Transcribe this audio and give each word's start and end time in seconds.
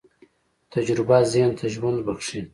تجربه 0.73 1.17
ذهن 1.33 1.51
ته 1.57 1.65
ژوند 1.73 1.99
بښي. 2.05 2.41